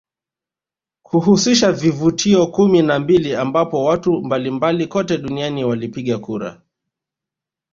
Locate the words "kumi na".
2.47-2.99